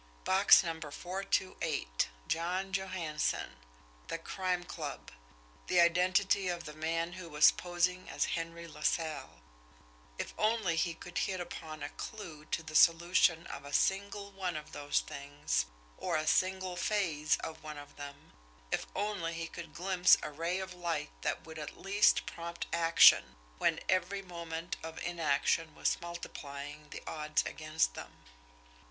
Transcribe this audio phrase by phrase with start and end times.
[0.23, 3.57] Box number four two eight John Johansson
[4.07, 5.11] the Crime Club
[5.67, 9.41] the identity of the man who was posing as Henry LaSalle!
[10.17, 14.55] If only he could hit upon a clew to the solution of a single one
[14.57, 15.67] of those things,
[15.99, 18.31] or a single phase of one of them
[18.71, 23.35] if only he could glimpse a ray of light that would at least prompt action,
[23.59, 28.23] when every moment of inaction was multiplying the odds against them!